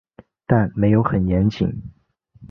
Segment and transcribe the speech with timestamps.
[0.47, 1.69] 但没有很严谨